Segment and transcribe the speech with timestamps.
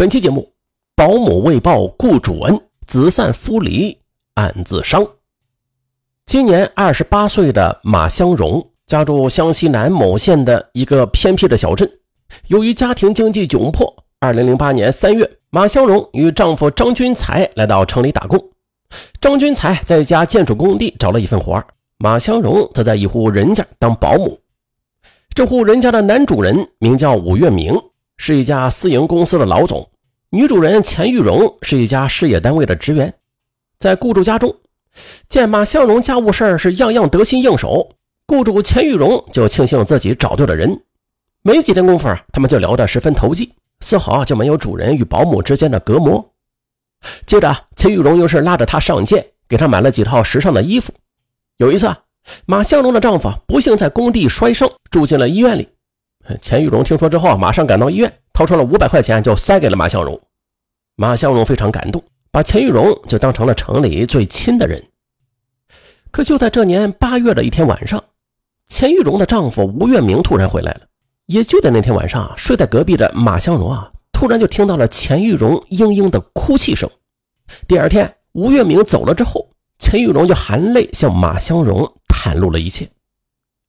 [0.00, 0.50] 本期节目，
[0.96, 3.98] 保姆为报雇主恩，子散夫离
[4.32, 5.06] 暗自伤。
[6.24, 11.86] 今年二十八岁的马香荣，家住湘西南某县的一个偏僻的小镇。
[12.46, 18.42] 由于家庭经济窘迫，二零零八年三月，马香荣与丈夫张军才来到城里打工。
[19.20, 21.62] 张军才在一家建筑工地找了一份活
[21.98, 24.40] 马香荣则在一户人家当保姆。
[25.34, 27.78] 这户人家的男主人名叫武月明。
[28.22, 29.88] 是一家私营公司的老总，
[30.32, 33.12] 女主人钱玉荣是一家事业单位的职员。
[33.80, 34.54] 在雇主家中，
[35.28, 37.90] 见马向荣家务事是样样得心应手，
[38.28, 40.82] 雇主钱玉荣就庆幸自己找对了人。
[41.42, 46.24] 没几天功夫啊，他们就聊得十分投机，丝毫就没有主人与保姆之间的隔膜。
[47.26, 50.92] 接着，钱玉荣又是拉着他上街，给他买了几套时尚的衣服。
[51.56, 51.92] 有一次，
[52.46, 55.68] 马向荣的丈夫不幸在工地摔伤，住进了医院里。
[56.38, 60.20] 钱玉荣听说之后，马上赶到医院，掏出了五百块钱就塞给了马香荣。
[60.96, 64.84] 马香荣非常感动，把钱玉荣就当成了城里最亲的人。
[66.10, 68.02] 可就在这年八月的一天晚上，
[68.66, 70.80] 钱玉荣的丈夫吴月明突然回来了。
[71.26, 76.90] 也就在那天晚上，睡在隔壁的马香荣啊，突然就听到了钱玉荣嘤嘤的哭泣声。
[77.68, 82.88] 第二天，吴月明走了之后，钱玉荣就含泪向马香荣袒露了一切。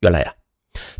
[0.00, 0.32] 原来呀。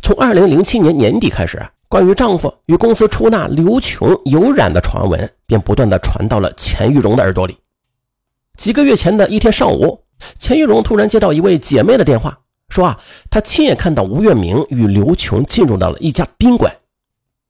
[0.01, 7.57] 从二零零七年年底开始，关于丈夫与公司出纳刘琼有染的传闻便不断的传到了钱玉荣的耳朵里。
[8.57, 10.03] 几个月前的一天上午，
[10.39, 12.39] 钱玉荣突然接到一位姐妹的电话，
[12.69, 16.75] 说啊，她亲眼看到吴月明与刘琼进入到了一家宾馆。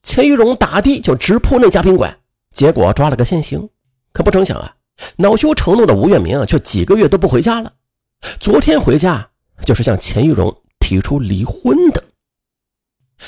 [0.03, 2.17] 钱玉荣打的就直扑那家宾馆，
[2.51, 3.69] 结果抓了个现行。
[4.13, 4.75] 可不成想啊，
[5.17, 7.71] 恼羞成怒的吴月明啊却几个月都不回家了。
[8.39, 9.29] 昨天回家
[9.63, 12.03] 就是向钱玉荣提出离婚的。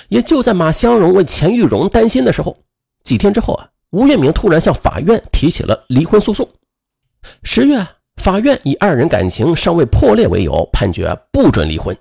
[0.07, 2.57] 也就在马香荣为钱玉荣担心的时候，
[3.03, 6.47] 几天之后啊，吴月明突然向法院提起了离婚诉讼。
[7.43, 7.85] 十月，
[8.17, 11.97] 法院以二人感情尚未破裂为由，判决不准离婚。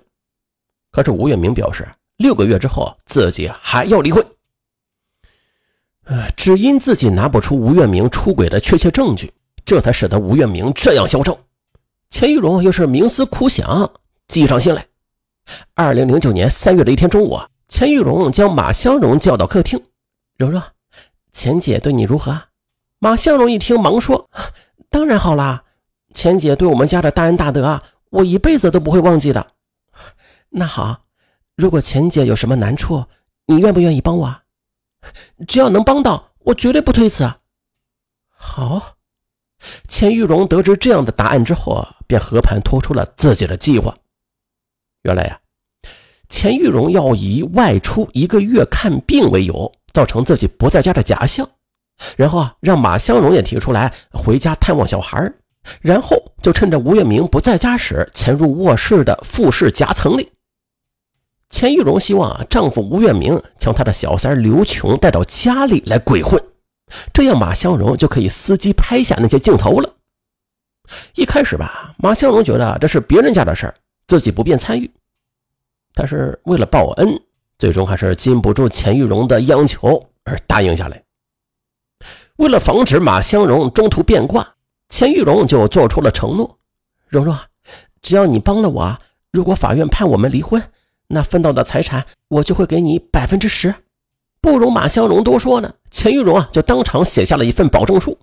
[0.91, 1.87] 可是吴月明表示，
[2.17, 4.25] 六个月之后自己还要离婚。
[6.05, 9.31] 呃，只因自己拿不出吴月明出轨的确切证据，
[9.65, 11.37] 这才使得吴月明这样嚣张。
[12.09, 13.91] 钱玉荣又是冥思苦想，
[14.27, 14.85] 计上心来。
[15.73, 17.48] 二零零九年三月的一天中午啊。
[17.69, 19.81] 钱玉荣将马香荣叫到客厅
[20.37, 20.59] ：“柔柔，
[21.31, 22.47] 钱姐对你如何？”
[22.97, 24.29] 马香荣一听，忙说
[24.89, 25.63] ：“当然好啦，
[26.13, 29.51] 钱姐对我们家的大恩大德啊，我一辈子都不会忘记的。
[30.49, 31.05] 那好，
[31.55, 33.05] 如果钱姐有什么难处，
[33.45, 34.41] 你愿不愿意帮我？
[35.47, 37.31] 只要能帮到，我绝对不推辞。”
[38.35, 38.97] 好，
[39.87, 43.95] 钱玉荣得知这样的答案之后，便和盘托出了自己的计划。
[45.03, 45.39] 原来呀。
[46.29, 51.49] 钱玉荣要以外出一个月看病为由，造成自己不在家的假象，
[52.15, 55.31] 然后啊，让马香荣也提出来回家探望小孩
[55.81, 60.31] 然后就趁着吴月明不在家时，潜入卧室的复式夹层里。
[61.49, 66.41] 钱玉荣希望啊，丈夫吴月明将他的小三刘琼带到家里来鬼混，
[67.11, 69.95] 这样马香荣就可以伺机拍下那些镜头了。
[71.15, 73.73] 一开始吧，马香荣觉得这是别人家的事
[74.07, 74.89] 自己不便参与。
[75.99, 77.21] 但是为了报恩，
[77.57, 81.03] 最终还是禁不住钱玉荣的央求而答应下来。
[82.37, 84.55] 为了防止马香荣中途变卦，
[84.87, 86.57] 钱玉荣就做出了承诺
[87.09, 87.37] ：“蓉蓉，
[88.01, 88.97] 只要你帮了我，
[89.33, 90.63] 如果法院判我们离婚，
[91.07, 93.75] 那分到的财产我就会给你百分之十。”
[94.39, 98.17] 不容马香荣多说呢，钱玉荣啊就当场写下了一份保证书：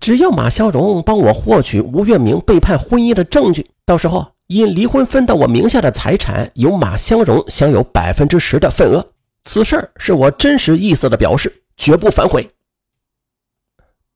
[0.00, 4.28] 只要马香荣帮我获取吴月明背叛婚姻的证据，到时候。
[4.48, 9.06] 因离婚分到我名下的财产，由马香荣享有百分之十的份额。
[9.44, 12.48] 此事是我真实意思的表示，绝不反悔。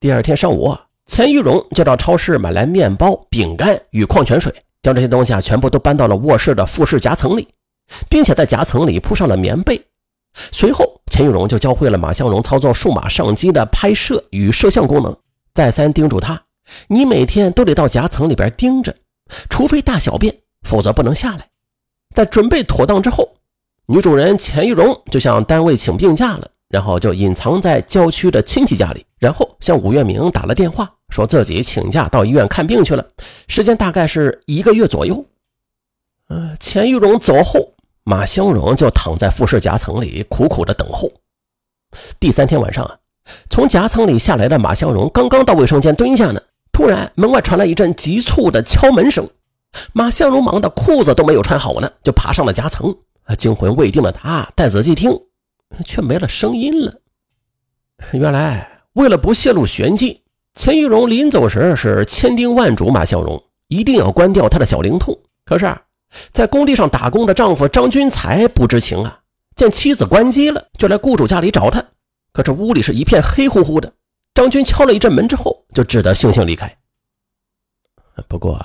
[0.00, 4.50] 第二天上午，钱玉荣就到超市买来面包、饼干与矿泉水，
[4.80, 7.46] 将这些东西啊全部都搬到了卧室的复式夹层里，
[8.08, 9.84] 并且在夹层里铺上了棉被。
[10.32, 15.14] 随后，钱玉荣就教会了马相荣操作数码相机的拍摄与摄像功能，
[15.52, 16.42] 再三叮嘱他
[16.88, 18.96] ：“你每天都得到夹层里边盯着。”
[19.48, 21.48] 除非大小便，否则不能下来。
[22.14, 23.36] 在准备妥当之后，
[23.86, 33.06] 女主人钱玉荣就向单位请病假了，然后就隐藏在郊区的亲戚家里，然后向吴月明打了电话，说自己请假到医院看病去了，
[33.48, 35.24] 时间大概是一个月左右。
[36.28, 37.72] 呃，钱玉荣走后，
[38.04, 41.10] 马香荣就躺在复式夹层里苦苦的等候。
[42.20, 42.98] 第三天晚上啊，
[43.50, 46.40] 从夹层里下来的马香荣刚刚到卫生间蹲下呢。
[46.72, 49.28] 突然，门外传来一阵急促的敲门声。
[49.92, 52.94] 马向荣忙得裤子都没有穿好呢，就爬上了夹层。
[53.38, 55.12] 惊魂未定的他再仔细听，
[55.84, 56.94] 却没了声音了。
[58.12, 60.20] 原来为了不泄露玄机，
[60.54, 65.16] 钱玉荣临走时是千叮万嘱马向荣一定要关掉他的小灵通。
[65.44, 65.74] 可是，
[66.32, 69.20] 在工地上打工的丈夫张军才不知情啊，
[69.54, 71.82] 见妻子关机了，就来雇主家里找他。
[72.32, 73.92] 可这屋里是一片黑乎乎的，
[74.34, 76.78] 张军敲了一阵门之后，就只得悻悻离开。
[78.28, 78.64] 不过，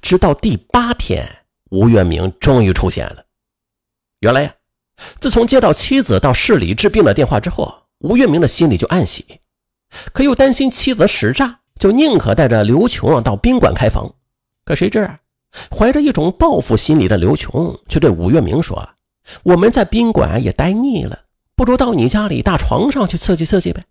[0.00, 3.24] 直到第八天，吴月明终于出现了。
[4.20, 4.54] 原来呀，
[5.20, 9.40] 自从接到妻子到市里治病的电话之后，吴月明的心里就暗喜，
[10.12, 14.14] 可又担心妻子使诈，就宁可带着刘琼啊到宾馆开房。
[14.64, 15.20] 可谁知啊，
[15.70, 18.90] 怀着一种报复心理的刘琼却对吴月明说
[19.44, 21.24] ：“我们在宾馆也待腻了，
[21.54, 23.84] 不如到你家里大床上去刺激刺激呗。”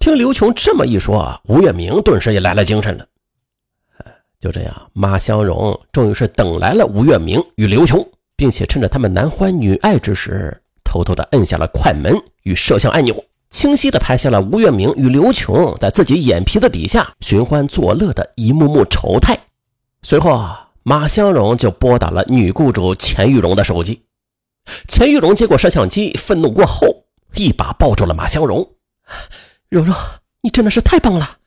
[0.00, 3.06] 听刘琼这么一说，吴月明顿时也来了精神了。
[4.40, 8.04] 就这样，马香荣终于是等来了吴月明与刘琼，
[8.34, 19.38] 并且趁着他们男欢女爱之时，偷偷的摁下了快门与摄像按钮，清晰的拍下了吴月明与刘琼在自己眼皮子底下寻欢作乐的一幕幕丑态。
[20.00, 24.02] 随后啊，马香荣就拨打了女雇主钱玉荣的手机。
[24.88, 27.04] 钱玉荣接过摄像机，愤怒过后，
[27.34, 28.66] 一把抱住了马香荣
[29.70, 29.94] ：“柔柔，
[30.42, 31.38] 你真的是太棒了！”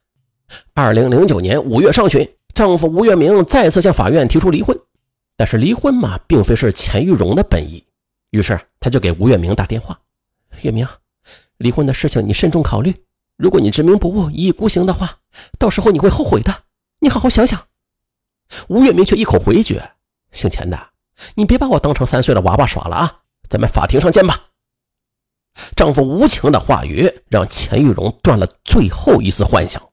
[0.74, 2.28] 二零零九年五月上旬。
[2.56, 4.80] 丈夫吴月明再次向法院提出离婚，
[5.36, 7.84] 但是离婚嘛，并非是钱玉荣的本意。
[8.30, 10.00] 于是他就给吴月明打电话
[10.62, 10.88] ：“月明，
[11.58, 12.94] 离婚的事情你慎重考虑。
[13.38, 15.18] 如果你执迷不悟、一意孤行的话，
[15.58, 16.54] 到时候你会后悔的。
[17.00, 17.60] 你好好想想。”
[18.70, 19.94] 吴月明却一口回绝
[20.31, 20.90] ：“姓钱的，
[21.34, 23.22] 你别把我当成三岁的娃娃耍了啊！
[23.50, 24.50] 咱们法庭上见吧。”
[25.76, 29.93] 丈夫无情的话语让钱玉荣断了最后一丝幻想。